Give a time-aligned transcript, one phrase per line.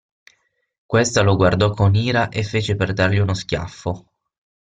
[0.83, 4.13] Questa lo guardò con ira e fece per dargli uno schiaffo.